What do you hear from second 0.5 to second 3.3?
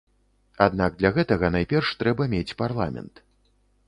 Аднак для гэтага, найперш, трэба мець парламент.